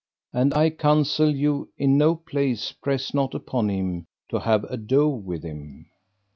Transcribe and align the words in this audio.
And 0.33 0.51
I 0.55 0.71
counsel 0.71 1.29
you 1.35 1.69
in 1.77 1.95
no 1.95 2.15
place 2.15 2.71
press 2.71 3.13
not 3.13 3.35
upon 3.35 3.69
him 3.69 4.07
to 4.29 4.39
have 4.39 4.63
ado 4.63 5.07
with 5.07 5.43
him. 5.43 5.91